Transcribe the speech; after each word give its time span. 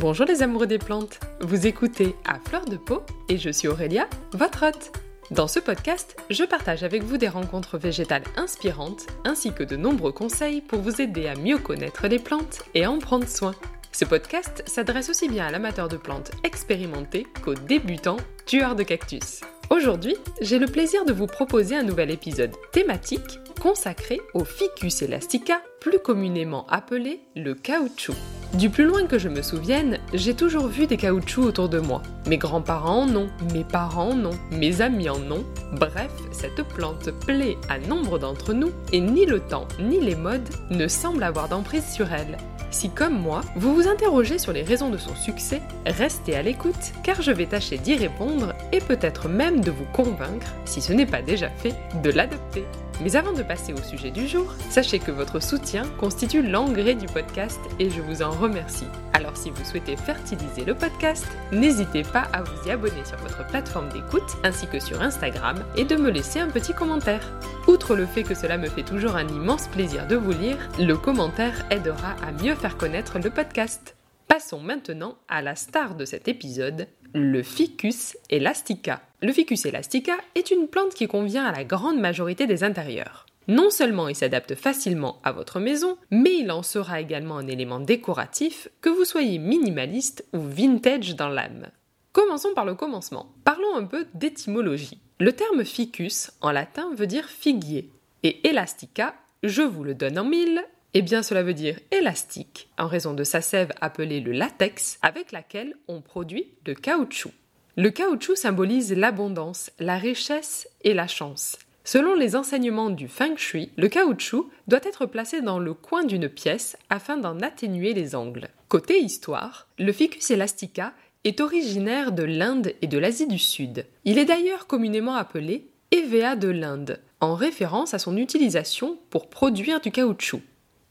Bonjour 0.00 0.24
les 0.24 0.42
amoureux 0.42 0.66
des 0.66 0.78
plantes, 0.78 1.20
vous 1.42 1.66
écoutez 1.66 2.16
À 2.26 2.38
Fleur 2.38 2.64
de 2.64 2.78
Peau 2.78 3.02
et 3.28 3.36
je 3.36 3.50
suis 3.50 3.68
Aurélia, 3.68 4.08
votre 4.32 4.66
hôte. 4.66 4.92
Dans 5.30 5.46
ce 5.46 5.60
podcast, 5.60 6.16
je 6.30 6.42
partage 6.44 6.84
avec 6.84 7.02
vous 7.02 7.18
des 7.18 7.28
rencontres 7.28 7.76
végétales 7.76 8.24
inspirantes 8.38 9.06
ainsi 9.26 9.52
que 9.52 9.62
de 9.62 9.76
nombreux 9.76 10.12
conseils 10.12 10.62
pour 10.62 10.80
vous 10.80 11.02
aider 11.02 11.26
à 11.26 11.34
mieux 11.34 11.58
connaître 11.58 12.08
les 12.08 12.18
plantes 12.18 12.62
et 12.74 12.84
à 12.84 12.90
en 12.90 12.98
prendre 12.98 13.28
soin. 13.28 13.54
Ce 13.92 14.06
podcast 14.06 14.62
s'adresse 14.66 15.10
aussi 15.10 15.28
bien 15.28 15.46
à 15.46 15.50
l'amateur 15.50 15.88
de 15.88 15.98
plantes 15.98 16.30
expérimenté 16.44 17.26
qu'aux 17.44 17.52
débutants 17.52 18.16
tueurs 18.46 18.76
de 18.76 18.84
cactus. 18.84 19.42
Aujourd'hui, 19.70 20.16
j'ai 20.40 20.58
le 20.58 20.66
plaisir 20.66 21.04
de 21.04 21.12
vous 21.12 21.28
proposer 21.28 21.76
un 21.76 21.84
nouvel 21.84 22.10
épisode 22.10 22.50
thématique 22.72 23.38
consacré 23.60 24.20
au 24.34 24.44
Ficus 24.44 25.02
elastica, 25.02 25.62
plus 25.80 26.00
communément 26.00 26.66
appelé 26.66 27.20
le 27.36 27.54
caoutchouc. 27.54 28.16
Du 28.54 28.68
plus 28.68 28.84
loin 28.84 29.06
que 29.06 29.16
je 29.20 29.28
me 29.28 29.42
souvienne, 29.42 29.98
j'ai 30.12 30.34
toujours 30.34 30.66
vu 30.66 30.88
des 30.88 30.96
caoutchoucs 30.96 31.44
autour 31.44 31.68
de 31.68 31.78
moi. 31.78 32.02
Mes 32.26 32.36
grands-parents 32.36 33.04
en 33.04 33.14
ont, 33.14 33.28
mes 33.54 33.62
parents 33.62 34.10
en 34.10 34.24
ont, 34.24 34.38
mes 34.50 34.80
amis 34.80 35.08
en 35.08 35.20
ont. 35.30 35.44
Bref, 35.74 36.10
cette 36.32 36.64
plante 36.64 37.12
plaît 37.24 37.56
à 37.68 37.78
nombre 37.78 38.18
d'entre 38.18 38.52
nous 38.52 38.72
et 38.92 39.00
ni 39.00 39.24
le 39.24 39.38
temps 39.38 39.68
ni 39.78 40.00
les 40.00 40.16
modes 40.16 40.48
ne 40.70 40.88
semblent 40.88 41.22
avoir 41.22 41.48
d'emprise 41.48 41.88
sur 41.92 42.12
elle. 42.12 42.38
Si 42.70 42.90
comme 42.90 43.18
moi, 43.18 43.42
vous 43.56 43.74
vous 43.74 43.88
interrogez 43.88 44.38
sur 44.38 44.52
les 44.52 44.62
raisons 44.62 44.90
de 44.90 44.98
son 44.98 45.14
succès, 45.14 45.60
restez 45.86 46.36
à 46.36 46.42
l'écoute 46.42 46.92
car 47.02 47.20
je 47.20 47.32
vais 47.32 47.46
tâcher 47.46 47.78
d'y 47.78 47.96
répondre 47.96 48.54
et 48.72 48.80
peut-être 48.80 49.28
même 49.28 49.60
de 49.60 49.70
vous 49.70 49.86
convaincre, 49.92 50.54
si 50.64 50.80
ce 50.80 50.92
n'est 50.92 51.06
pas 51.06 51.22
déjà 51.22 51.50
fait, 51.50 51.74
de 52.02 52.10
l'adopter. 52.10 52.64
Mais 53.02 53.16
avant 53.16 53.32
de 53.32 53.42
passer 53.42 53.72
au 53.72 53.82
sujet 53.82 54.10
du 54.10 54.28
jour, 54.28 54.52
sachez 54.68 54.98
que 54.98 55.10
votre 55.10 55.40
soutien 55.40 55.84
constitue 55.98 56.42
l'engrais 56.42 56.94
du 56.94 57.06
podcast 57.06 57.60
et 57.78 57.88
je 57.88 58.00
vous 58.00 58.22
en 58.22 58.30
remercie. 58.30 58.86
Alors 59.14 59.36
si 59.36 59.50
vous 59.50 59.64
souhaitez 59.64 59.96
fertiliser 59.96 60.64
le 60.64 60.74
podcast, 60.74 61.26
n'hésitez 61.50 62.02
pas 62.02 62.28
à 62.32 62.42
vous 62.42 62.68
y 62.68 62.70
abonner 62.70 63.04
sur 63.04 63.16
votre 63.18 63.46
plateforme 63.46 63.88
d'écoute 63.88 64.36
ainsi 64.44 64.66
que 64.66 64.80
sur 64.80 65.00
Instagram 65.00 65.64
et 65.76 65.84
de 65.84 65.96
me 65.96 66.10
laisser 66.10 66.40
un 66.40 66.48
petit 66.48 66.74
commentaire. 66.74 67.32
Outre 67.66 67.96
le 67.96 68.06
fait 68.06 68.22
que 68.22 68.34
cela 68.34 68.58
me 68.58 68.68
fait 68.68 68.82
toujours 68.82 69.16
un 69.16 69.28
immense 69.28 69.68
plaisir 69.68 70.06
de 70.06 70.16
vous 70.16 70.32
lire, 70.32 70.58
le 70.78 70.96
commentaire 70.96 71.64
aidera 71.70 72.16
à 72.22 72.32
mieux 72.32 72.54
faire 72.54 72.76
connaître 72.76 73.18
le 73.18 73.30
podcast. 73.30 73.96
Passons 74.28 74.60
maintenant 74.60 75.16
à 75.28 75.42
la 75.42 75.56
star 75.56 75.96
de 75.96 76.04
cet 76.04 76.28
épisode, 76.28 76.86
le 77.14 77.42
Ficus 77.42 78.16
elastica. 78.28 79.02
Le 79.20 79.32
Ficus 79.32 79.66
elastica 79.66 80.16
est 80.34 80.50
une 80.50 80.68
plante 80.68 80.94
qui 80.94 81.08
convient 81.08 81.44
à 81.44 81.52
la 81.52 81.64
grande 81.64 81.98
majorité 81.98 82.46
des 82.46 82.64
intérieurs. 82.64 83.26
Non 83.48 83.70
seulement 83.70 84.08
il 84.08 84.14
s'adapte 84.14 84.54
facilement 84.54 85.20
à 85.24 85.32
votre 85.32 85.58
maison, 85.58 85.98
mais 86.10 86.36
il 86.38 86.50
en 86.50 86.62
sera 86.62 87.00
également 87.00 87.38
un 87.38 87.48
élément 87.48 87.80
décoratif, 87.80 88.68
que 88.80 88.90
vous 88.90 89.04
soyez 89.04 89.38
minimaliste 89.38 90.24
ou 90.32 90.40
vintage 90.40 91.16
dans 91.16 91.28
l'âme. 91.28 91.68
Commençons 92.12 92.54
par 92.54 92.64
le 92.64 92.74
commencement. 92.74 93.32
Parlons 93.44 93.76
un 93.76 93.84
peu 93.84 94.06
d'étymologie. 94.14 95.00
Le 95.18 95.32
terme 95.32 95.64
ficus 95.64 96.30
en 96.40 96.52
latin 96.52 96.90
veut 96.94 97.06
dire 97.06 97.26
figuier, 97.26 97.90
et 98.22 98.46
elastica, 98.48 99.14
je 99.42 99.62
vous 99.62 99.84
le 99.84 99.94
donne 99.94 100.18
en 100.18 100.24
mille, 100.24 100.62
eh 100.94 101.02
bien, 101.02 101.22
cela 101.22 101.42
veut 101.42 101.54
dire 101.54 101.78
élastique, 101.92 102.68
en 102.78 102.88
raison 102.88 103.14
de 103.14 103.24
sa 103.24 103.40
sève 103.40 103.72
appelée 103.80 104.20
le 104.20 104.32
latex, 104.32 104.98
avec 105.02 105.32
laquelle 105.32 105.76
on 105.86 106.00
produit 106.00 106.48
le 106.66 106.74
caoutchouc. 106.74 107.32
Le 107.76 107.90
caoutchouc 107.90 108.36
symbolise 108.36 108.92
l'abondance, 108.92 109.70
la 109.78 109.96
richesse 109.96 110.68
et 110.82 110.92
la 110.92 111.06
chance. 111.06 111.56
Selon 111.84 112.14
les 112.14 112.36
enseignements 112.36 112.90
du 112.90 113.08
feng 113.08 113.36
shui, 113.36 113.70
le 113.76 113.88
caoutchouc 113.88 114.50
doit 114.68 114.80
être 114.82 115.06
placé 115.06 115.40
dans 115.40 115.58
le 115.58 115.74
coin 115.74 116.04
d'une 116.04 116.28
pièce 116.28 116.76
afin 116.90 117.16
d'en 117.16 117.40
atténuer 117.40 117.94
les 117.94 118.14
angles. 118.14 118.48
Côté 118.68 119.00
histoire, 119.00 119.68
le 119.78 119.92
ficus 119.92 120.30
elastica 120.30 120.92
est 121.24 121.40
originaire 121.40 122.12
de 122.12 122.22
l'Inde 122.22 122.74
et 122.82 122.86
de 122.86 122.98
l'Asie 122.98 123.26
du 123.26 123.38
Sud. 123.38 123.86
Il 124.04 124.18
est 124.18 124.24
d'ailleurs 124.24 124.66
communément 124.66 125.14
appelé 125.14 125.70
Evea 125.90 126.36
de 126.36 126.48
l'Inde, 126.48 127.00
en 127.20 127.34
référence 127.34 127.94
à 127.94 127.98
son 127.98 128.16
utilisation 128.16 128.98
pour 129.10 129.28
produire 129.28 129.80
du 129.80 129.90
caoutchouc. 129.90 130.40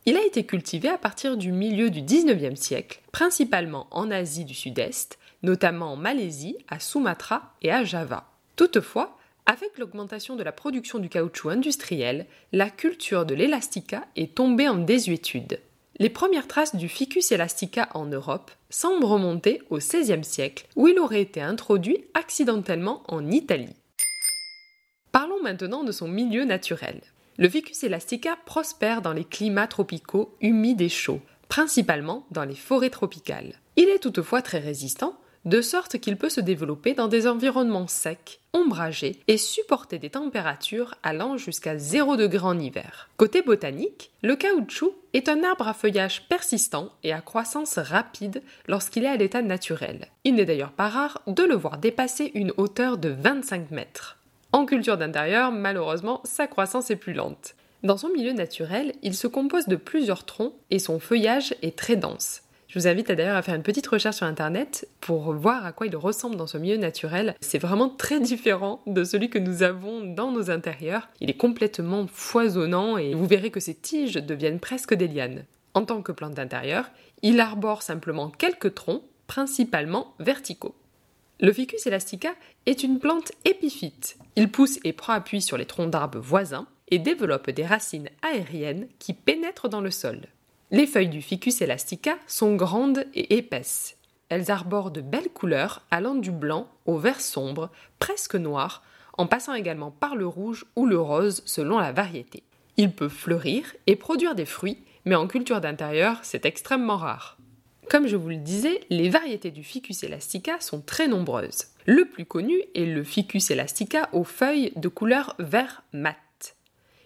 Il 0.10 0.18
a 0.18 0.26
été 0.26 0.44
cultivé 0.44 0.90
à 0.90 0.98
partir 0.98 1.38
du 1.38 1.52
milieu 1.52 1.92
du 1.92 2.02
19e 2.02 2.56
siècle, 2.56 3.00
principalement 3.12 3.86
en 3.92 4.10
Asie 4.10 4.44
du 4.44 4.56
Sud-Est, 4.56 5.20
notamment 5.44 5.94
en 5.94 5.98
Malaisie, 5.98 6.58
à 6.68 6.80
Sumatra 6.80 7.54
et 7.62 7.72
à 7.72 7.84
Java. 7.84 8.28
Toutefois, 8.56 9.20
avec 9.46 9.78
l'augmentation 9.78 10.36
de 10.36 10.42
la 10.42 10.52
production 10.52 10.98
du 10.98 11.10
caoutchouc 11.10 11.52
industriel, 11.52 12.26
la 12.54 12.72
culture 12.72 13.24
de 13.24 13.36
l'élastica 13.36 14.08
est 14.16 14.34
tombée 14.34 14.68
en 14.68 14.80
désuétude. 14.80 15.60
Les 16.00 16.10
premières 16.10 16.48
traces 16.48 16.76
du 16.76 16.90
ficus 16.90 17.32
elastica 17.32 17.90
en 17.94 18.08
Europe 18.08 18.50
semblent 18.72 19.06
remonter 19.06 19.62
au 19.70 19.78
XVIe 19.78 20.24
siècle, 20.24 20.66
où 20.76 20.88
il 20.88 20.98
aurait 20.98 21.22
été 21.22 21.40
introduit 21.40 22.04
accidentellement 22.16 23.04
en 23.10 23.30
Italie. 23.30 23.76
Parlons 25.12 25.44
maintenant 25.44 25.84
de 25.84 25.92
son 25.92 26.08
milieu 26.08 26.46
naturel. 26.46 27.00
Le 27.40 27.48
Ficus 27.48 27.86
elastica 27.86 28.38
prospère 28.44 29.02
dans 29.02 29.14
les 29.14 29.24
climats 29.24 29.66
tropicaux 29.66 30.36
humides 30.42 30.82
et 30.82 30.90
chauds, 30.90 31.22
principalement 31.48 32.28
dans 32.32 32.44
les 32.44 32.54
forêts 32.54 32.90
tropicales. 32.90 33.54
Il 33.78 33.88
est 33.88 34.00
toutefois 34.00 34.42
très 34.42 34.60
résistant, 34.60 35.18
de 35.46 35.62
sorte 35.62 36.00
qu'il 36.00 36.18
peut 36.18 36.28
se 36.28 36.42
développer 36.42 36.96
dans 36.96 37.08
des 37.08 37.28
environnements 37.28 37.88
secs, 37.88 38.42
ombragés 38.52 39.22
et 39.30 39.38
supporter 39.38 40.00
des 40.00 40.10
températures 40.10 40.96
allant 41.02 41.38
jusqu'à 41.38 41.78
0 41.78 42.18
degré 42.18 42.46
en 42.46 42.60
hiver. 42.60 43.10
Côté 43.16 43.42
botanique, 43.42 44.12
le 44.22 44.36
caoutchouc 44.36 44.94
est 45.14 45.30
un 45.30 45.42
arbre 45.46 45.70
à 45.70 45.74
feuillage 45.74 46.28
persistant 46.28 46.92
et 47.04 47.14
à 47.14 47.22
croissance 47.22 47.80
rapide 47.80 48.44
lorsqu'il 48.68 49.06
est 49.06 49.08
à 49.08 49.16
l'état 49.16 49.42
naturel. 49.42 50.10
Il 50.26 50.36
n'est 50.36 50.44
d'ailleurs 50.44 50.74
pas 50.74 50.90
rare 50.90 51.22
de 51.26 51.44
le 51.44 51.56
voir 51.56 51.78
dépasser 51.78 52.32
une 52.36 52.52
hauteur 52.58 52.98
de 52.98 53.08
25 53.08 53.72
mètres. 53.72 54.19
En 54.52 54.66
culture 54.66 54.98
d'intérieur, 54.98 55.52
malheureusement, 55.52 56.22
sa 56.24 56.48
croissance 56.48 56.90
est 56.90 56.96
plus 56.96 57.14
lente. 57.14 57.56
Dans 57.84 57.98
son 57.98 58.10
milieu 58.10 58.34
naturel, 58.34 58.94
il 59.04 59.14
se 59.14 59.28
compose 59.28 59.68
de 59.68 59.76
plusieurs 59.76 60.26
troncs 60.26 60.54
et 60.72 60.80
son 60.80 61.00
feuillage 61.00 61.54
est 61.62 61.78
très 61.78 61.96
dense. 61.96 62.42
Je 62.68 62.80
vous 62.80 62.88
invite 62.88 63.12
d'ailleurs 63.12 63.36
à 63.36 63.42
faire 63.44 63.54
une 63.54 63.64
petite 63.64 63.86
recherche 63.86 64.18
sur 64.18 64.26
internet 64.26 64.88
pour 65.02 65.34
voir 65.34 65.66
à 65.66 65.72
quoi 65.72 65.86
il 65.86 65.96
ressemble 65.96 66.36
dans 66.36 66.48
ce 66.48 66.58
milieu 66.58 66.78
naturel. 66.78 67.36
C'est 67.42 67.60
vraiment 67.60 67.90
très 67.90 68.20
différent 68.20 68.82
de 68.88 69.04
celui 69.04 69.30
que 69.30 69.40
nous 69.40 69.62
avons 69.62 70.02
dans 70.04 70.32
nos 70.32 70.50
intérieurs. 70.50 71.10
Il 71.20 71.30
est 71.30 71.38
complètement 71.38 72.08
foisonnant 72.12 72.98
et 72.98 73.14
vous 73.14 73.28
verrez 73.28 73.52
que 73.52 73.60
ses 73.60 73.76
tiges 73.76 74.16
deviennent 74.16 74.60
presque 74.60 74.96
des 74.96 75.08
lianes. 75.08 75.46
En 75.76 75.84
tant 75.84 76.02
que 76.02 76.12
plante 76.12 76.34
d'intérieur, 76.34 76.90
il 77.22 77.40
arbore 77.40 77.84
simplement 77.84 78.30
quelques 78.30 78.74
troncs, 78.74 79.04
principalement 79.28 80.14
verticaux. 80.20 80.76
Le 81.42 81.54
Ficus 81.54 81.88
elastica 81.88 82.36
est 82.66 82.84
une 82.84 83.00
plante 83.00 83.32
épiphyte. 83.46 84.18
Il 84.36 84.52
pousse 84.52 84.78
et 84.84 84.92
prend 84.92 85.14
appui 85.14 85.42
sur 85.42 85.58
les 85.58 85.66
troncs 85.66 85.90
d'arbres 85.90 86.20
voisins 86.20 86.68
et 86.90 87.00
développe 87.00 87.50
des 87.50 87.66
racines 87.66 88.10
aériennes 88.22 88.90
qui 89.00 89.14
pénètrent 89.14 89.70
dans 89.70 89.80
le 89.80 89.90
sol. 89.90 90.20
Les 90.72 90.86
feuilles 90.86 91.08
du 91.08 91.22
Ficus 91.22 91.62
elastica 91.62 92.18
sont 92.28 92.56
grandes 92.56 93.06
et 93.14 93.38
épaisses. 93.38 93.96
Elles 94.28 94.52
arborent 94.52 94.92
de 94.92 95.00
belles 95.00 95.30
couleurs 95.30 95.82
allant 95.92 96.16
du 96.16 96.32
blanc 96.32 96.68
au 96.86 96.98
vert 96.98 97.22
sombre, 97.22 97.72
presque 98.00 98.36
noir, 98.36 98.84
en 99.18 99.26
passant 99.26 99.54
également 99.54 99.92
par 99.92 100.18
le 100.18 100.28
rouge 100.28 100.66
ou 100.76 100.86
le 100.86 101.00
rose 101.00 101.42
selon 101.46 101.80
la 101.80 101.94
variété. 101.94 102.44
Il 102.76 102.92
peut 102.92 103.10
fleurir 103.10 103.76
et 103.88 103.96
produire 103.96 104.36
des 104.36 104.46
fruits, 104.46 104.84
mais 105.06 105.16
en 105.16 105.28
culture 105.28 105.62
d'intérieur, 105.62 106.20
c'est 106.22 106.46
extrêmement 106.46 106.98
rare. 106.98 107.39
Comme 107.90 108.06
je 108.06 108.16
vous 108.16 108.30
le 108.30 108.36
disais, 108.36 108.82
les 108.92 109.10
variétés 109.10 109.50
du 109.50 109.64
Ficus 109.64 110.04
elastica 110.04 110.60
sont 110.60 110.80
très 110.80 111.08
nombreuses. 111.08 111.64
Le 111.88 112.06
plus 112.06 112.24
connu 112.24 112.62
est 112.76 112.86
le 112.86 113.04
Ficus 113.04 113.50
elastica 113.50 114.10
aux 114.14 114.24
feuilles 114.24 114.72
de 114.76 114.88
couleur 114.88 115.36
vert 115.40 115.82
mat. 115.92 116.16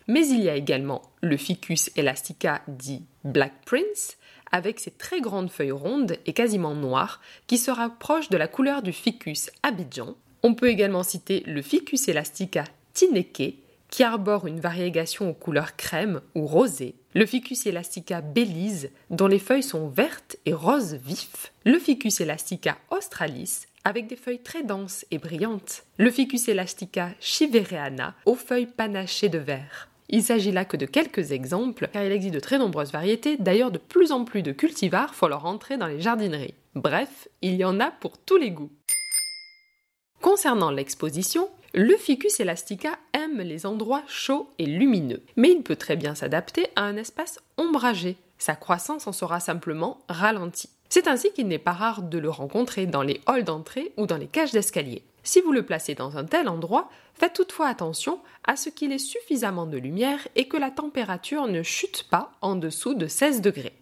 Mais 0.09 0.27
il 0.27 0.41
y 0.41 0.49
a 0.49 0.57
également 0.57 1.01
le 1.21 1.37
Ficus 1.37 1.89
elastica 1.95 2.63
dit 2.67 3.05
Black 3.23 3.53
Prince, 3.65 4.17
avec 4.51 4.81
ses 4.81 4.91
très 4.91 5.21
grandes 5.21 5.49
feuilles 5.49 5.71
rondes 5.71 6.17
et 6.25 6.33
quasiment 6.33 6.75
noires, 6.75 7.21
qui 7.47 7.57
se 7.57 7.71
rapprochent 7.71 8.29
de 8.29 8.37
la 8.37 8.49
couleur 8.49 8.81
du 8.81 8.91
Ficus 8.91 9.51
Abidjan. 9.63 10.17
On 10.43 10.53
peut 10.53 10.67
également 10.67 11.03
citer 11.03 11.43
le 11.45 11.61
Ficus 11.61 12.09
elastica 12.09 12.65
Tineke, 12.93 13.55
qui 13.89 14.03
arbore 14.03 14.47
une 14.47 14.59
variégation 14.59 15.29
aux 15.29 15.33
couleurs 15.33 15.77
crème 15.77 16.19
ou 16.35 16.45
rosée, 16.45 16.95
le 17.13 17.25
Ficus 17.25 17.67
elastica 17.67 18.21
Belize, 18.21 18.89
dont 19.09 19.27
les 19.27 19.39
feuilles 19.39 19.63
sont 19.63 19.87
vertes 19.87 20.37
et 20.45 20.53
roses 20.53 20.95
vifs, 20.95 21.53
le 21.63 21.77
Ficus 21.77 22.21
elastica 22.21 22.77
australis, 22.89 23.67
avec 23.83 24.07
des 24.07 24.15
feuilles 24.15 24.41
très 24.41 24.63
denses 24.63 25.05
et 25.11 25.19
brillantes, 25.19 25.83
le 25.97 26.09
Ficus 26.09 26.47
elastica 26.47 27.11
chivereana, 27.19 28.15
aux 28.25 28.35
feuilles 28.35 28.65
panachées 28.65 29.29
de 29.29 29.37
vert. 29.37 29.89
Il 30.09 30.23
s'agit 30.23 30.51
là 30.51 30.65
que 30.65 30.77
de 30.77 30.85
quelques 30.85 31.31
exemples, 31.31 31.87
car 31.91 32.03
il 32.03 32.11
existe 32.11 32.33
de 32.33 32.39
très 32.39 32.57
nombreuses 32.57 32.91
variétés, 32.91 33.37
d'ailleurs 33.37 33.71
de 33.71 33.77
plus 33.77 34.11
en 34.11 34.25
plus 34.25 34.41
de 34.41 34.51
cultivars 34.51 35.15
font 35.15 35.27
leur 35.27 35.45
entrée 35.45 35.77
dans 35.77 35.87
les 35.87 36.01
jardineries. 36.01 36.55
Bref, 36.75 37.27
il 37.41 37.55
y 37.55 37.65
en 37.65 37.79
a 37.79 37.91
pour 37.91 38.17
tous 38.17 38.37
les 38.37 38.51
goûts. 38.51 38.71
Concernant 40.21 40.71
l'exposition, 40.71 41.49
le 41.75 41.97
ficus 41.97 42.39
elastica 42.39 42.99
aime 43.13 43.41
les 43.41 43.65
endroits 43.65 44.03
chauds 44.07 44.47
et 44.59 44.67
lumineux, 44.67 45.23
mais 45.35 45.49
il 45.49 45.63
peut 45.63 45.75
très 45.75 45.95
bien 45.95 46.13
s'adapter 46.13 46.67
à 46.75 46.83
un 46.83 46.97
espace 46.97 47.39
ombragé. 47.57 48.15
Sa 48.37 48.55
croissance 48.55 49.07
en 49.07 49.11
sera 49.11 49.39
simplement 49.39 49.97
ralentie. 50.07 50.69
C'est 50.89 51.07
ainsi 51.07 51.33
qu'il 51.33 51.47
n'est 51.47 51.57
pas 51.57 51.71
rare 51.71 52.03
de 52.03 52.19
le 52.19 52.29
rencontrer 52.29 52.85
dans 52.85 53.01
les 53.01 53.21
halls 53.25 53.43
d'entrée 53.43 53.91
ou 53.97 54.05
dans 54.05 54.17
les 54.17 54.27
cages 54.27 54.51
d'escalier. 54.51 55.01
Si 55.23 55.41
vous 55.41 55.51
le 55.51 55.65
placez 55.65 55.95
dans 55.95 56.15
un 56.15 56.25
tel 56.25 56.47
endroit, 56.47 56.91
faites 57.15 57.33
toutefois 57.33 57.69
attention 57.69 58.19
à 58.43 58.55
ce 58.55 58.69
qu'il 58.69 58.91
ait 58.91 58.99
suffisamment 58.99 59.65
de 59.65 59.77
lumière 59.77 60.27
et 60.35 60.47
que 60.47 60.57
la 60.57 60.69
température 60.69 61.47
ne 61.47 61.63
chute 61.63 62.03
pas 62.03 62.33
en 62.41 62.55
dessous 62.55 62.93
de 62.93 63.07
16 63.07 63.41
degrés. 63.41 63.73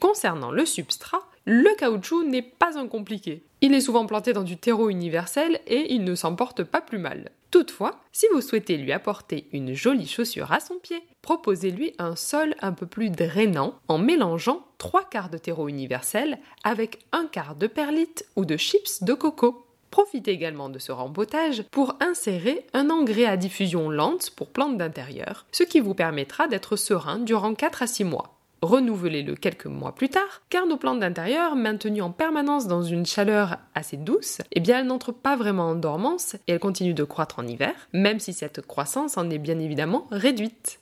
Concernant 0.00 0.50
le 0.50 0.66
substrat, 0.66 1.22
le 1.46 1.74
caoutchouc 1.76 2.24
n'est 2.24 2.42
pas 2.42 2.78
un 2.78 2.88
compliqué. 2.88 3.42
Il 3.60 3.74
est 3.74 3.80
souvent 3.80 4.06
planté 4.06 4.32
dans 4.32 4.42
du 4.42 4.56
terreau 4.56 4.88
universel 4.88 5.60
et 5.66 5.92
il 5.92 6.04
ne 6.04 6.14
s'en 6.14 6.34
porte 6.34 6.64
pas 6.64 6.80
plus 6.80 6.98
mal. 6.98 7.30
Toutefois, 7.50 8.00
si 8.12 8.26
vous 8.32 8.40
souhaitez 8.40 8.76
lui 8.76 8.92
apporter 8.92 9.46
une 9.52 9.74
jolie 9.74 10.08
chaussure 10.08 10.52
à 10.52 10.60
son 10.60 10.74
pied, 10.76 11.02
proposez-lui 11.22 11.94
un 11.98 12.16
sol 12.16 12.54
un 12.60 12.72
peu 12.72 12.86
plus 12.86 13.10
drainant 13.10 13.74
en 13.88 13.98
mélangeant 13.98 14.66
trois 14.78 15.04
quarts 15.04 15.30
de 15.30 15.38
terreau 15.38 15.68
universel 15.68 16.38
avec 16.64 16.98
un 17.12 17.26
quart 17.26 17.54
de 17.54 17.66
perlite 17.66 18.26
ou 18.36 18.44
de 18.44 18.56
chips 18.56 19.02
de 19.02 19.14
coco. 19.14 19.66
Profitez 19.90 20.32
également 20.32 20.68
de 20.68 20.80
ce 20.80 20.90
rempotage 20.90 21.62
pour 21.70 21.94
insérer 22.00 22.66
un 22.72 22.90
engrais 22.90 23.26
à 23.26 23.36
diffusion 23.36 23.88
lente 23.90 24.30
pour 24.30 24.48
plantes 24.48 24.76
d'intérieur, 24.76 25.46
ce 25.52 25.62
qui 25.62 25.78
vous 25.78 25.94
permettra 25.94 26.48
d'être 26.48 26.74
serein 26.74 27.20
durant 27.20 27.54
4 27.54 27.82
à 27.82 27.86
6 27.86 28.02
mois. 28.02 28.33
Renouvelez-le 28.64 29.34
quelques 29.34 29.66
mois 29.66 29.94
plus 29.94 30.08
tard, 30.08 30.40
car 30.48 30.64
nos 30.64 30.78
plantes 30.78 31.00
d'intérieur, 31.00 31.54
maintenues 31.54 32.00
en 32.00 32.10
permanence 32.10 32.66
dans 32.66 32.82
une 32.82 33.04
chaleur 33.04 33.58
assez 33.74 33.98
douce, 33.98 34.40
eh 34.52 34.60
bien 34.60 34.78
elles 34.78 34.86
n'entrent 34.86 35.12
pas 35.12 35.36
vraiment 35.36 35.68
en 35.68 35.74
dormance 35.74 36.36
et 36.48 36.52
elles 36.52 36.60
continuent 36.60 36.94
de 36.94 37.04
croître 37.04 37.38
en 37.38 37.46
hiver, 37.46 37.74
même 37.92 38.20
si 38.20 38.32
cette 38.32 38.66
croissance 38.66 39.18
en 39.18 39.28
est 39.28 39.36
bien 39.36 39.58
évidemment 39.58 40.06
réduite. 40.10 40.80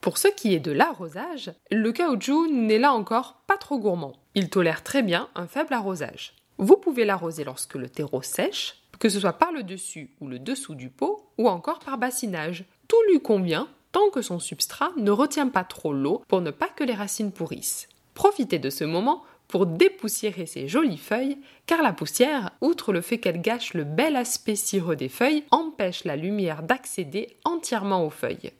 Pour 0.00 0.16
ce 0.16 0.28
qui 0.28 0.54
est 0.54 0.60
de 0.60 0.70
l'arrosage, 0.70 1.50
le 1.72 1.90
caoutchouc 1.90 2.46
n'est 2.46 2.78
là 2.78 2.92
encore 2.92 3.42
pas 3.48 3.56
trop 3.56 3.80
gourmand. 3.80 4.12
Il 4.36 4.48
tolère 4.48 4.84
très 4.84 5.02
bien 5.02 5.28
un 5.34 5.48
faible 5.48 5.74
arrosage. 5.74 6.34
Vous 6.58 6.76
pouvez 6.76 7.04
l'arroser 7.04 7.42
lorsque 7.42 7.74
le 7.74 7.88
terreau 7.88 8.22
sèche, 8.22 8.76
que 9.00 9.08
ce 9.08 9.18
soit 9.18 9.32
par 9.32 9.50
le 9.50 9.64
dessus 9.64 10.10
ou 10.20 10.28
le 10.28 10.38
dessous 10.38 10.76
du 10.76 10.88
pot, 10.88 11.32
ou 11.36 11.48
encore 11.48 11.80
par 11.80 11.98
bassinage. 11.98 12.64
Tout 12.86 13.02
lui 13.10 13.20
convient 13.20 13.66
tant 13.94 14.10
que 14.10 14.22
son 14.22 14.40
substrat 14.40 14.90
ne 14.96 15.12
retient 15.12 15.48
pas 15.48 15.62
trop 15.62 15.92
l'eau 15.92 16.22
pour 16.26 16.40
ne 16.40 16.50
pas 16.50 16.68
que 16.68 16.82
les 16.82 16.94
racines 16.94 17.30
pourrissent. 17.30 17.88
Profitez 18.14 18.58
de 18.58 18.68
ce 18.68 18.82
moment 18.82 19.22
pour 19.46 19.66
dépoussiérer 19.66 20.46
ces 20.46 20.66
jolies 20.66 20.98
feuilles, 20.98 21.38
car 21.66 21.80
la 21.80 21.92
poussière, 21.92 22.50
outre 22.60 22.92
le 22.92 23.00
fait 23.00 23.18
qu'elle 23.18 23.40
gâche 23.40 23.72
le 23.72 23.84
bel 23.84 24.16
aspect 24.16 24.56
cireux 24.56 24.96
des 24.96 25.08
feuilles, 25.08 25.44
empêche 25.52 26.02
la 26.02 26.16
lumière 26.16 26.64
d'accéder 26.64 27.36
entièrement 27.44 28.04
aux 28.04 28.10
feuilles. 28.10 28.50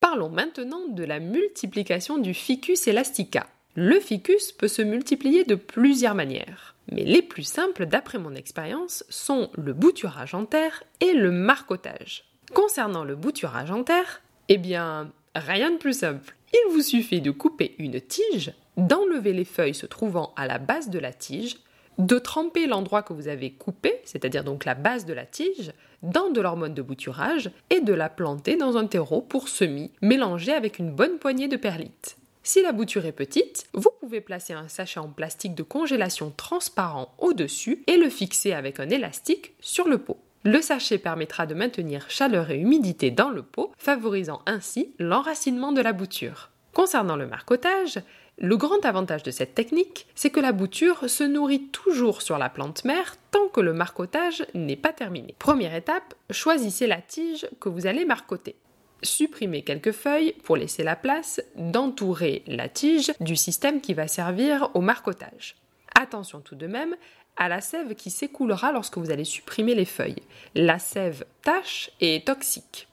Parlons 0.00 0.30
maintenant 0.30 0.88
de 0.88 1.04
la 1.04 1.20
multiplication 1.20 2.18
du 2.18 2.34
ficus 2.34 2.88
elastica. 2.88 3.46
Le 3.76 4.00
ficus 4.00 4.50
peut 4.50 4.66
se 4.66 4.82
multiplier 4.82 5.44
de 5.44 5.54
plusieurs 5.54 6.16
manières, 6.16 6.74
mais 6.90 7.04
les 7.04 7.22
plus 7.22 7.44
simples 7.44 7.86
d'après 7.86 8.18
mon 8.18 8.34
expérience 8.34 9.04
sont 9.08 9.50
le 9.54 9.72
bouturage 9.72 10.34
en 10.34 10.46
terre 10.46 10.82
et 10.98 11.12
le 11.12 11.30
marcotage. 11.30 12.29
Concernant 12.54 13.04
le 13.04 13.14
bouturage 13.14 13.70
en 13.70 13.84
terre, 13.84 14.22
eh 14.48 14.58
bien, 14.58 15.12
rien 15.36 15.70
de 15.70 15.76
plus 15.76 15.98
simple. 15.98 16.34
Il 16.52 16.72
vous 16.72 16.82
suffit 16.82 17.20
de 17.20 17.30
couper 17.30 17.76
une 17.78 18.00
tige, 18.00 18.52
d'enlever 18.76 19.32
les 19.32 19.44
feuilles 19.44 19.74
se 19.74 19.86
trouvant 19.86 20.32
à 20.36 20.46
la 20.48 20.58
base 20.58 20.90
de 20.90 20.98
la 20.98 21.12
tige, 21.12 21.58
de 21.98 22.18
tremper 22.18 22.66
l'endroit 22.66 23.02
que 23.02 23.12
vous 23.12 23.28
avez 23.28 23.52
coupé, 23.52 24.00
c'est-à-dire 24.04 24.42
donc 24.42 24.64
la 24.64 24.74
base 24.74 25.06
de 25.06 25.12
la 25.12 25.26
tige, 25.26 25.72
dans 26.02 26.30
de 26.30 26.40
l'hormone 26.40 26.74
de 26.74 26.82
bouturage 26.82 27.50
et 27.68 27.80
de 27.80 27.92
la 27.92 28.08
planter 28.08 28.56
dans 28.56 28.76
un 28.76 28.86
terreau 28.86 29.20
pour 29.20 29.48
semis, 29.48 29.92
mélangé 30.02 30.52
avec 30.52 30.78
une 30.78 30.90
bonne 30.90 31.18
poignée 31.18 31.48
de 31.48 31.56
perlite. 31.56 32.16
Si 32.42 32.62
la 32.62 32.72
bouture 32.72 33.04
est 33.04 33.12
petite, 33.12 33.66
vous 33.74 33.90
pouvez 34.00 34.20
placer 34.20 34.54
un 34.54 34.66
sachet 34.66 34.98
en 34.98 35.08
plastique 35.08 35.54
de 35.54 35.62
congélation 35.62 36.32
transparent 36.36 37.14
au-dessus 37.18 37.84
et 37.86 37.96
le 37.96 38.08
fixer 38.08 38.54
avec 38.54 38.80
un 38.80 38.88
élastique 38.88 39.52
sur 39.60 39.86
le 39.86 39.98
pot. 39.98 40.18
Le 40.42 40.62
sachet 40.62 40.96
permettra 40.96 41.44
de 41.44 41.54
maintenir 41.54 42.08
chaleur 42.08 42.50
et 42.50 42.58
humidité 42.58 43.10
dans 43.10 43.28
le 43.28 43.42
pot, 43.42 43.72
favorisant 43.76 44.40
ainsi 44.46 44.94
l'enracinement 44.98 45.72
de 45.72 45.82
la 45.82 45.92
bouture. 45.92 46.50
Concernant 46.72 47.16
le 47.16 47.26
marcotage, 47.26 48.00
le 48.38 48.56
grand 48.56 48.82
avantage 48.86 49.22
de 49.22 49.30
cette 49.30 49.54
technique, 49.54 50.06
c'est 50.14 50.30
que 50.30 50.40
la 50.40 50.52
bouture 50.52 51.10
se 51.10 51.24
nourrit 51.24 51.68
toujours 51.68 52.22
sur 52.22 52.38
la 52.38 52.48
plante 52.48 52.86
mère 52.86 53.16
tant 53.30 53.48
que 53.48 53.60
le 53.60 53.74
marcotage 53.74 54.46
n'est 54.54 54.76
pas 54.76 54.94
terminé. 54.94 55.34
Première 55.38 55.74
étape, 55.74 56.14
choisissez 56.30 56.86
la 56.86 57.02
tige 57.02 57.46
que 57.60 57.68
vous 57.68 57.86
allez 57.86 58.06
marcoter. 58.06 58.56
Supprimez 59.02 59.62
quelques 59.62 59.92
feuilles 59.92 60.34
pour 60.42 60.56
laisser 60.56 60.82
la 60.82 60.96
place 60.96 61.42
d'entourer 61.56 62.42
la 62.46 62.70
tige 62.70 63.12
du 63.20 63.36
système 63.36 63.82
qui 63.82 63.92
va 63.92 64.08
servir 64.08 64.70
au 64.72 64.80
marcotage. 64.80 65.56
Attention 65.94 66.40
tout 66.40 66.54
de 66.54 66.66
même 66.66 66.96
à 67.40 67.48
la 67.48 67.62
sève 67.62 67.94
qui 67.94 68.10
s'écoulera 68.10 68.70
lorsque 68.70 68.98
vous 68.98 69.10
allez 69.10 69.24
supprimer 69.24 69.74
les 69.74 69.86
feuilles. 69.86 70.22
La 70.54 70.78
sève 70.78 71.24
tâche 71.42 71.90
et 72.00 72.16
est 72.16 72.26
toxique. 72.26 72.86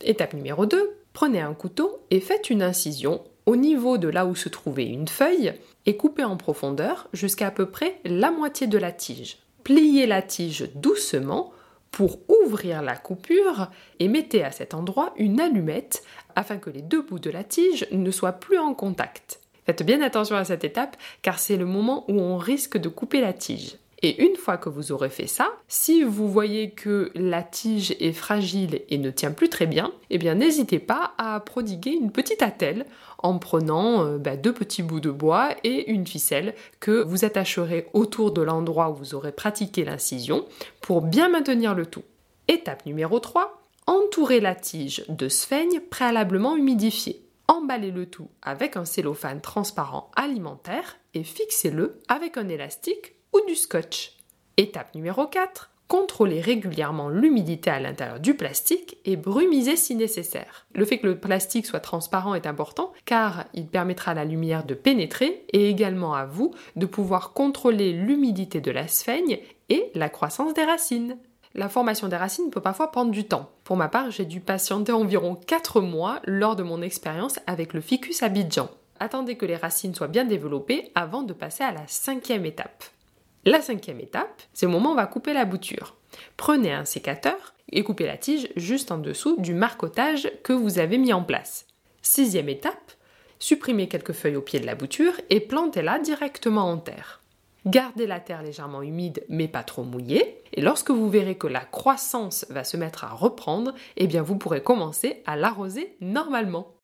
Étape 0.00 0.32
numéro 0.32 0.64
2, 0.64 0.96
prenez 1.12 1.40
un 1.40 1.52
couteau 1.52 2.00
et 2.10 2.20
faites 2.20 2.48
une 2.48 2.62
incision 2.62 3.22
au 3.44 3.56
niveau 3.56 3.98
de 3.98 4.08
là 4.08 4.24
où 4.24 4.34
se 4.34 4.48
trouvait 4.48 4.86
une 4.86 5.06
feuille 5.06 5.52
et 5.84 5.98
coupez 5.98 6.24
en 6.24 6.38
profondeur 6.38 7.08
jusqu'à 7.12 7.48
à 7.48 7.50
peu 7.50 7.66
près 7.66 8.00
la 8.04 8.30
moitié 8.30 8.66
de 8.66 8.78
la 8.78 8.90
tige. 8.90 9.36
Pliez 9.64 10.06
la 10.06 10.22
tige 10.22 10.70
doucement 10.74 11.52
pour 11.90 12.20
ouvrir 12.28 12.80
la 12.80 12.96
coupure 12.96 13.68
et 13.98 14.08
mettez 14.08 14.42
à 14.44 14.50
cet 14.50 14.72
endroit 14.72 15.12
une 15.16 15.40
allumette 15.40 16.04
afin 16.36 16.56
que 16.56 16.70
les 16.70 16.82
deux 16.82 17.02
bouts 17.02 17.18
de 17.18 17.30
la 17.30 17.44
tige 17.44 17.86
ne 17.92 18.10
soient 18.10 18.32
plus 18.32 18.58
en 18.58 18.72
contact. 18.72 19.40
Faites 19.66 19.82
bien 19.82 20.00
attention 20.00 20.36
à 20.36 20.44
cette 20.44 20.64
étape 20.64 20.96
car 21.20 21.38
c'est 21.38 21.58
le 21.58 21.66
moment 21.66 22.04
où 22.08 22.18
on 22.18 22.38
risque 22.38 22.78
de 22.78 22.88
couper 22.88 23.20
la 23.20 23.34
tige. 23.34 23.76
Et 24.02 24.22
une 24.24 24.36
fois 24.36 24.56
que 24.56 24.70
vous 24.70 24.92
aurez 24.92 25.10
fait 25.10 25.26
ça, 25.26 25.50
si 25.68 26.02
vous 26.02 26.28
voyez 26.28 26.70
que 26.70 27.10
la 27.14 27.42
tige 27.42 27.94
est 28.00 28.12
fragile 28.12 28.80
et 28.88 28.96
ne 28.96 29.10
tient 29.10 29.30
plus 29.30 29.50
très 29.50 29.66
bien, 29.66 29.92
eh 30.08 30.16
bien 30.16 30.34
n'hésitez 30.34 30.78
pas 30.78 31.12
à 31.18 31.38
prodiguer 31.40 31.90
une 31.90 32.10
petite 32.10 32.42
attelle 32.42 32.86
en 33.18 33.38
prenant 33.38 34.04
euh, 34.04 34.18
bah, 34.18 34.36
deux 34.36 34.54
petits 34.54 34.82
bouts 34.82 35.00
de 35.00 35.10
bois 35.10 35.50
et 35.64 35.90
une 35.90 36.06
ficelle 36.06 36.54
que 36.80 37.02
vous 37.02 37.26
attacherez 37.26 37.88
autour 37.92 38.32
de 38.32 38.40
l'endroit 38.40 38.90
où 38.90 38.94
vous 38.94 39.14
aurez 39.14 39.32
pratiqué 39.32 39.84
l'incision 39.84 40.46
pour 40.80 41.02
bien 41.02 41.28
maintenir 41.28 41.74
le 41.74 41.84
tout. 41.84 42.04
Étape 42.48 42.86
numéro 42.86 43.20
3, 43.20 43.62
entourez 43.86 44.40
la 44.40 44.54
tige 44.54 45.04
de 45.08 45.28
sphaigne 45.28 45.80
préalablement 45.90 46.56
humidifiée. 46.56 47.22
Emballez 47.48 47.90
le 47.90 48.06
tout 48.06 48.28
avec 48.40 48.76
un 48.76 48.86
cellophane 48.86 49.42
transparent 49.42 50.10
alimentaire 50.16 50.96
et 51.12 51.22
fixez-le 51.22 51.98
avec 52.08 52.38
un 52.38 52.48
élastique 52.48 53.16
ou 53.32 53.40
du 53.46 53.54
scotch. 53.54 54.16
Étape 54.56 54.94
numéro 54.94 55.26
4. 55.26 55.70
Contrôlez 55.88 56.40
régulièrement 56.40 57.08
l'humidité 57.08 57.68
à 57.68 57.80
l'intérieur 57.80 58.20
du 58.20 58.34
plastique 58.34 58.98
et 59.04 59.16
brumisez 59.16 59.74
si 59.74 59.96
nécessaire. 59.96 60.66
Le 60.72 60.84
fait 60.84 60.98
que 60.98 61.08
le 61.08 61.18
plastique 61.18 61.66
soit 61.66 61.80
transparent 61.80 62.36
est 62.36 62.46
important 62.46 62.92
car 63.04 63.46
il 63.54 63.66
permettra 63.66 64.12
à 64.12 64.14
la 64.14 64.24
lumière 64.24 64.64
de 64.64 64.74
pénétrer 64.74 65.44
et 65.52 65.68
également 65.68 66.14
à 66.14 66.26
vous 66.26 66.54
de 66.76 66.86
pouvoir 66.86 67.32
contrôler 67.32 67.92
l'humidité 67.92 68.60
de 68.60 68.70
la 68.70 68.86
sphaigne 68.86 69.40
et 69.68 69.90
la 69.94 70.08
croissance 70.08 70.54
des 70.54 70.64
racines. 70.64 71.18
La 71.54 71.68
formation 71.68 72.06
des 72.06 72.16
racines 72.16 72.50
peut 72.50 72.60
parfois 72.60 72.92
prendre 72.92 73.10
du 73.10 73.24
temps. 73.24 73.50
Pour 73.64 73.76
ma 73.76 73.88
part, 73.88 74.12
j'ai 74.12 74.24
dû 74.24 74.40
patienter 74.40 74.92
environ 74.92 75.34
4 75.34 75.80
mois 75.80 76.20
lors 76.24 76.54
de 76.54 76.62
mon 76.62 76.82
expérience 76.82 77.40
avec 77.48 77.74
le 77.74 77.80
ficus 77.80 78.22
abidjan. 78.22 78.70
Attendez 79.00 79.36
que 79.36 79.46
les 79.46 79.56
racines 79.56 79.94
soient 79.94 80.06
bien 80.06 80.24
développées 80.24 80.92
avant 80.94 81.22
de 81.22 81.32
passer 81.32 81.64
à 81.64 81.72
la 81.72 81.86
cinquième 81.88 82.46
étape. 82.46 82.84
La 83.46 83.62
cinquième 83.62 84.00
étape, 84.00 84.42
c'est 84.52 84.66
le 84.66 84.72
moment 84.72 84.90
où 84.90 84.92
on 84.92 84.96
va 84.96 85.06
couper 85.06 85.32
la 85.32 85.46
bouture. 85.46 85.96
Prenez 86.36 86.72
un 86.72 86.84
sécateur 86.84 87.54
et 87.72 87.82
coupez 87.82 88.04
la 88.04 88.18
tige 88.18 88.48
juste 88.56 88.92
en 88.92 88.98
dessous 88.98 89.40
du 89.40 89.54
marcotage 89.54 90.30
que 90.42 90.52
vous 90.52 90.78
avez 90.78 90.98
mis 90.98 91.14
en 91.14 91.22
place. 91.22 91.66
Sixième 92.02 92.50
étape, 92.50 92.92
supprimez 93.38 93.88
quelques 93.88 94.12
feuilles 94.12 94.36
au 94.36 94.42
pied 94.42 94.60
de 94.60 94.66
la 94.66 94.74
bouture 94.74 95.14
et 95.30 95.40
plantez-la 95.40 95.98
directement 96.00 96.70
en 96.70 96.76
terre. 96.76 97.22
Gardez 97.64 98.06
la 98.06 98.20
terre 98.20 98.42
légèrement 98.42 98.82
humide 98.82 99.24
mais 99.30 99.48
pas 99.48 99.62
trop 99.62 99.84
mouillée 99.84 100.38
et 100.52 100.60
lorsque 100.60 100.90
vous 100.90 101.08
verrez 101.08 101.36
que 101.36 101.46
la 101.46 101.60
croissance 101.60 102.44
va 102.50 102.64
se 102.64 102.76
mettre 102.76 103.04
à 103.04 103.10
reprendre, 103.10 103.74
eh 103.96 104.06
bien 104.06 104.22
vous 104.22 104.36
pourrez 104.36 104.62
commencer 104.62 105.22
à 105.26 105.36
l'arroser 105.36 105.96
normalement. 106.00 106.74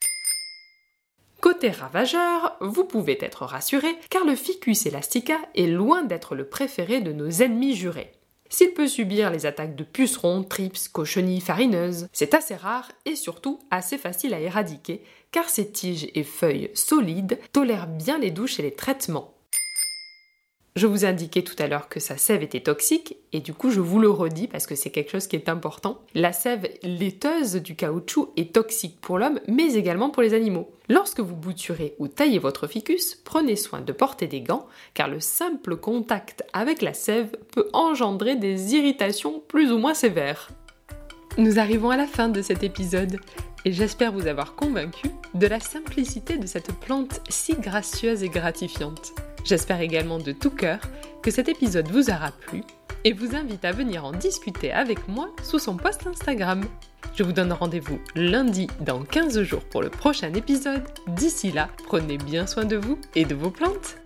Côté 1.57 1.71
ravageur, 1.71 2.55
vous 2.61 2.85
pouvez 2.85 3.17
être 3.25 3.47
rassuré 3.47 3.89
car 4.11 4.27
le 4.27 4.37
Ficus 4.37 4.85
elastica 4.85 5.39
est 5.55 5.67
loin 5.67 6.03
d'être 6.03 6.35
le 6.35 6.47
préféré 6.47 7.01
de 7.01 7.13
nos 7.13 7.31
ennemis 7.31 7.75
jurés. 7.75 8.13
S'il 8.51 8.75
peut 8.75 8.89
subir 8.89 9.31
les 9.31 9.47
attaques 9.47 9.75
de 9.75 9.83
pucerons, 9.83 10.43
trips, 10.43 10.91
cochenilles 10.93 11.41
farineuses, 11.41 12.09
c'est 12.13 12.35
assez 12.35 12.57
rare 12.57 12.93
et 13.07 13.17
surtout 13.17 13.59
assez 13.71 13.97
facile 13.97 14.35
à 14.35 14.41
éradiquer 14.41 15.03
car 15.33 15.49
ses 15.49 15.73
tiges 15.73 16.11
et 16.15 16.25
feuilles 16.25 16.71
solides 16.75 17.39
tolèrent 17.55 17.87
bien 17.87 18.19
les 18.19 18.31
douches 18.31 18.61
et 18.61 18.63
les 18.63 18.75
traitements. 18.75 19.36
Je 20.77 20.87
vous 20.87 21.07
ai 21.07 21.09
indiqué 21.09 21.43
tout 21.43 21.55
à 21.59 21.69
l'heure 21.69 21.89
que 21.89 22.01
sa 22.01 22.19
sève 22.19 22.43
était 22.43 22.61
toxique, 22.61 23.17
et 23.33 23.41
du 23.41 23.55
coup 23.55 23.71
je 23.71 23.81
vous 23.81 23.99
le 23.99 24.11
redis 24.11 24.47
parce 24.47 24.67
que 24.67 24.75
c'est 24.75 24.91
quelque 24.91 25.11
chose 25.11 25.27
qui 25.27 25.35
est 25.35 25.49
important. 25.49 26.03
La 26.15 26.35
sève 26.35 26.69
laiteuse 26.83 27.55
du 27.55 27.75
caoutchouc 27.75 28.31
est 28.37 28.53
toxique 28.53 29.01
pour 29.01 29.19
l'homme, 29.19 29.41
mais 29.49 29.73
également 29.73 30.11
pour 30.11 30.23
les 30.23 30.35
animaux. 30.35 30.71
Lorsque 30.91 31.21
vous 31.21 31.35
bouturez 31.35 31.95
ou 31.99 32.09
taillez 32.09 32.39
votre 32.39 32.67
ficus, 32.67 33.15
prenez 33.15 33.57
soin 33.57 33.81
de 33.81 33.93
porter 33.93 34.27
des 34.27 34.43
gants, 34.43 34.67
car 34.93 35.09
le 35.09 35.19
simple 35.19 35.77
contact 35.77 36.45
avec 36.53 36.83
la 36.83 36.93
sève 36.93 37.35
peut 37.53 37.71
engendrer 37.73 38.37
des 38.37 38.75
irritations 38.75 39.43
plus 39.49 39.73
ou 39.73 39.79
moins 39.79 39.95
sévères. 39.95 40.51
Nous 41.39 41.59
arrivons 41.59 41.89
à 41.89 41.97
la 41.97 42.07
fin 42.07 42.29
de 42.29 42.43
cet 42.43 42.63
épisode 42.63 43.19
et 43.65 43.73
j'espère 43.73 44.13
vous 44.13 44.27
avoir 44.27 44.55
convaincu 44.55 45.09
de 45.33 45.47
la 45.47 45.59
simplicité 45.59 46.37
de 46.37 46.47
cette 46.47 46.73
plante 46.81 47.23
si 47.31 47.55
gracieuse 47.55 48.23
et 48.23 48.29
gratifiante. 48.29 49.15
J'espère 49.47 49.81
également 49.81 50.19
de 50.19 50.33
tout 50.33 50.51
cœur 50.51 50.81
que 51.23 51.31
cet 51.31 51.49
épisode 51.49 51.89
vous 51.89 52.11
aura 52.11 52.33
plu 52.33 52.63
et 53.05 53.13
vous 53.13 53.37
invite 53.37 53.65
à 53.65 53.71
venir 53.71 54.05
en 54.05 54.11
discuter 54.11 54.73
avec 54.73 55.07
moi 55.07 55.31
sous 55.45 55.61
son 55.61 55.77
post 55.77 56.05
Instagram. 56.05 56.65
Je 57.15 57.23
vous 57.23 57.33
donne 57.33 57.53
rendez-vous 57.53 58.01
lundi 58.17 58.67
dans 58.81 59.05
15 59.05 59.43
jours 59.43 59.65
pour 59.71 59.83
le 59.83 59.89
prochain 59.89 60.35
épisode. 60.35 60.83
D'ici 61.07 61.53
là, 61.53 61.69
prenez 61.87 62.19
bien 62.19 62.49
soin 62.49 62.65
de 62.65 62.77
vous 62.77 62.99
et 63.15 63.25
de 63.25 63.37
vos 63.37 63.51
plantes. 63.51 63.97